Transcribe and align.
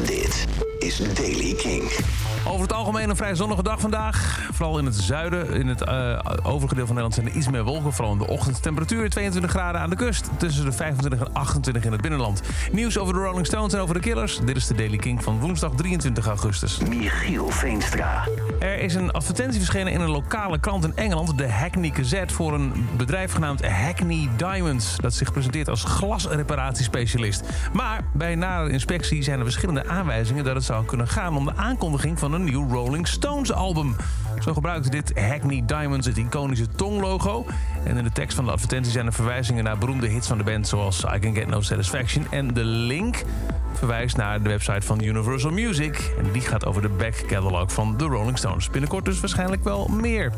Dit 0.00 0.46
is 1.00 1.14
Daily 1.14 1.54
King. 1.54 1.82
Over 2.46 2.62
het 2.62 2.72
algemeen 2.72 3.10
een 3.10 3.16
vrij 3.16 3.34
zonnige 3.34 3.62
dag 3.62 3.80
vandaag. 3.80 4.48
Vooral 4.52 4.78
in 4.78 4.84
het 4.84 4.94
zuiden. 4.94 5.50
In 5.50 5.68
het 5.68 5.88
uh, 5.88 6.18
overige 6.42 6.74
deel 6.74 6.86
van 6.86 6.94
Nederland 6.94 7.14
zijn 7.14 7.26
er 7.26 7.32
iets 7.32 7.50
meer 7.50 7.64
wolken. 7.64 7.92
Vooral 7.92 8.12
in 8.12 8.18
de 8.18 8.26
ochtend. 8.26 8.62
Temperatuur 8.62 9.10
22 9.10 9.50
graden 9.50 9.80
aan 9.80 9.90
de 9.90 9.96
kust. 9.96 10.28
Tussen 10.36 10.64
de 10.64 10.72
25 10.72 11.20
en 11.20 11.32
28 11.32 11.84
in 11.84 11.92
het 11.92 12.00
binnenland. 12.00 12.40
Nieuws 12.72 12.98
over 12.98 13.14
de 13.14 13.20
Rolling 13.20 13.46
Stones 13.46 13.72
en 13.72 13.80
over 13.80 13.94
de 13.94 14.00
Killers. 14.00 14.40
Dit 14.44 14.56
is 14.56 14.66
de 14.66 14.74
Daily 14.74 14.96
King 14.96 15.22
van 15.22 15.40
woensdag 15.40 15.72
23 15.74 16.26
augustus. 16.26 16.78
Michiel 16.78 17.48
Veenstra. 17.48 18.28
Er 18.60 18.78
is 18.78 18.94
een 18.94 19.10
advertentie 19.10 19.58
verschenen 19.58 19.92
in 19.92 20.00
een 20.00 20.10
lokale 20.10 20.60
krant 20.60 20.84
in 20.84 20.96
Engeland. 20.96 21.38
De 21.38 21.50
Hackney 21.50 21.90
Gazette. 21.94 22.34
Voor 22.34 22.54
een 22.54 22.88
bedrijf 22.96 23.32
genaamd 23.32 23.66
Hackney 23.66 24.28
Diamonds. 24.36 24.96
Dat 24.96 25.14
zich 25.14 25.32
presenteert 25.32 25.68
als 25.68 25.84
glasreparatiespecialist. 25.84 27.42
Maar 27.72 28.04
bij 28.12 28.34
nader 28.34 28.70
inspectie 28.70 29.22
zijn 29.22 29.38
er 29.38 29.44
verschillende 29.44 29.86
aanwijzingen... 29.86 30.44
dat 30.44 30.54
het 30.54 30.64
zou 30.64 30.81
kunnen 30.84 31.08
gaan 31.08 31.36
om 31.36 31.44
de 31.44 31.56
aankondiging 31.56 32.18
van 32.18 32.32
een 32.32 32.44
nieuw 32.44 32.68
Rolling 32.68 33.08
Stones 33.08 33.52
album. 33.52 33.96
Zo 34.40 34.52
gebruikte 34.52 34.90
dit 34.90 35.12
Hackney 35.18 35.62
Diamonds 35.66 36.06
het 36.06 36.16
iconische 36.16 36.68
tonglogo. 36.68 37.46
En 37.84 37.96
in 37.96 38.04
de 38.04 38.12
tekst 38.12 38.36
van 38.36 38.44
de 38.44 38.50
advertentie 38.50 38.92
zijn 38.92 39.06
er 39.06 39.12
verwijzingen 39.12 39.64
naar 39.64 39.78
beroemde 39.78 40.08
hits 40.08 40.26
van 40.26 40.38
de 40.38 40.44
band... 40.44 40.68
zoals 40.68 41.04
I 41.14 41.18
Can 41.18 41.34
Get 41.34 41.46
No 41.46 41.60
Satisfaction. 41.60 42.26
En 42.30 42.54
de 42.54 42.64
link 42.64 43.24
verwijst 43.72 44.16
naar 44.16 44.42
de 44.42 44.48
website 44.48 44.86
van 44.86 45.02
Universal 45.02 45.50
Music. 45.50 46.14
En 46.18 46.32
die 46.32 46.42
gaat 46.42 46.66
over 46.66 46.82
de 46.82 46.88
back 46.88 47.14
catalog 47.26 47.72
van 47.72 47.96
de 47.96 48.04
Rolling 48.04 48.38
Stones. 48.38 48.70
Binnenkort 48.70 49.04
dus 49.04 49.20
waarschijnlijk 49.20 49.64
wel 49.64 49.88
meer. 49.88 50.32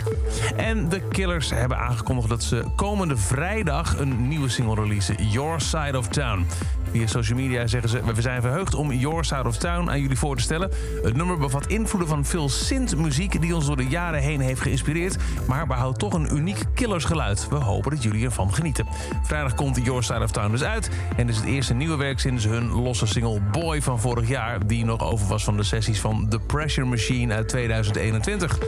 En 0.57 0.89
de 0.89 1.01
Killers 1.01 1.51
hebben 1.51 1.79
aangekondigd 1.79 2.29
dat 2.29 2.43
ze 2.43 2.65
komende 2.77 3.17
vrijdag 3.17 3.99
een 3.99 4.29
nieuwe 4.29 4.49
single 4.49 4.75
releasen. 4.75 5.29
Your 5.29 5.61
Side 5.61 5.99
of 5.99 6.09
Town. 6.09 6.47
Via 6.95 7.07
social 7.07 7.39
media 7.39 7.67
zeggen 7.67 7.91
ze... 7.91 8.15
we 8.15 8.21
zijn 8.21 8.41
verheugd 8.41 8.75
om 8.75 8.93
Your 8.93 9.25
Side 9.25 9.45
of 9.45 9.57
Town 9.57 9.91
aan 9.91 10.01
jullie 10.01 10.19
voor 10.19 10.37
te 10.37 10.43
stellen. 10.43 10.71
Het 11.03 11.17
nummer 11.17 11.39
bevat 11.39 11.67
invloeden 11.67 12.09
van 12.09 12.25
veel 12.25 12.49
synth-muziek... 12.49 13.41
die 13.41 13.55
ons 13.55 13.67
door 13.67 13.77
de 13.77 13.87
jaren 13.87 14.21
heen 14.21 14.41
heeft 14.41 14.61
geïnspireerd... 14.61 15.17
maar 15.47 15.67
behoudt 15.67 15.99
toch 15.99 16.13
een 16.13 16.37
uniek 16.37 16.65
killersgeluid. 16.75 17.49
We 17.49 17.55
hopen 17.55 17.91
dat 17.91 18.03
jullie 18.03 18.25
ervan 18.25 18.55
genieten. 18.55 18.87
Vrijdag 19.23 19.55
komt 19.55 19.85
Your 19.85 20.03
Side 20.03 20.23
of 20.23 20.31
Town 20.31 20.51
dus 20.51 20.63
uit... 20.63 20.91
en 21.17 21.29
is 21.29 21.37
het 21.37 21.45
eerste 21.45 21.75
nieuwe 21.75 21.97
werk 21.97 22.21
sinds 22.21 22.45
hun 22.45 22.69
losse 22.71 23.07
single 23.07 23.41
Boy 23.41 23.83
van 23.83 24.01
vorig 24.01 24.29
jaar... 24.29 24.67
die 24.67 24.85
nog 24.85 25.01
over 25.01 25.27
was 25.27 25.45
van 25.45 25.57
de 25.57 25.63
sessies 25.63 26.01
van 26.01 26.29
The 26.29 26.39
Pressure 26.39 26.87
Machine 26.87 27.35
uit 27.35 27.49
2021. 27.49 28.59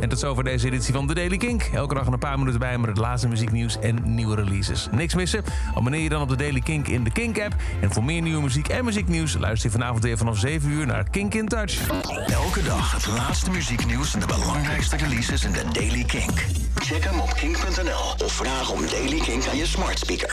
En 0.00 0.08
tot 0.08 0.18
zover 0.18 0.44
deze 0.44 0.66
editie 0.66 0.94
van 0.94 1.06
The 1.06 1.14
Daily 1.14 1.36
Kink. 1.36 1.62
Elke 1.62 1.94
dag 1.94 2.06
een 2.06 2.18
paar 2.18 2.38
minuten 2.38 2.60
bij 2.60 2.78
met 2.78 2.88
het 2.88 2.98
laatste 2.98 3.28
muzieknieuws 3.28 3.78
en 3.78 4.14
nieuwe 4.14 4.34
releases. 4.34 4.88
Niks 4.90 5.14
missen? 5.14 5.44
Abonneer 5.74 6.00
je 6.00 6.08
dan 6.08 6.22
op 6.22 6.28
The 6.28 6.36
Daily 6.36 6.60
Kink 6.60 6.88
in 6.88 7.04
de 7.04 7.10
Kink-app... 7.10 7.54
En 7.80 7.92
voor 7.92 8.04
meer 8.04 8.22
nieuwe 8.22 8.42
muziek 8.42 8.68
en 8.68 8.84
muzieknieuws 8.84 9.36
luister 9.38 9.70
je 9.70 9.76
vanavond 9.78 10.02
weer 10.02 10.18
vanaf 10.18 10.38
7 10.38 10.70
uur 10.70 10.86
naar 10.86 11.10
Kink 11.10 11.34
in 11.34 11.48
Touch. 11.48 11.88
Elke 12.26 12.62
dag 12.62 12.92
het 12.92 13.06
laatste 13.06 13.50
muzieknieuws 13.50 14.14
en 14.14 14.20
de 14.20 14.26
belangrijkste 14.26 14.96
releases 14.96 15.44
in 15.44 15.52
de 15.52 15.64
Daily 15.72 16.04
Kink. 16.04 16.46
Check 16.74 17.04
hem 17.04 17.20
op 17.20 17.34
kink.nl 17.34 18.24
of 18.24 18.32
vraag 18.32 18.70
om 18.70 18.80
Daily 18.86 19.20
Kink 19.20 19.46
aan 19.46 19.56
je 19.56 19.66
smart 19.66 19.98
speaker. 19.98 20.28